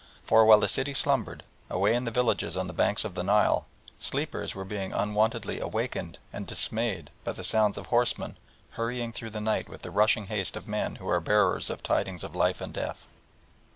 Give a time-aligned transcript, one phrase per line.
[0.23, 3.67] For, while the city slumbered, away in the villages on the banks of the Nile,
[3.99, 8.35] sleepers were being unwontedly awakened and dismayed by the sounds of horsemen
[8.71, 12.23] hurrying through the night with the rushing haste of men who are bearers of tidings
[12.23, 13.05] of life and death.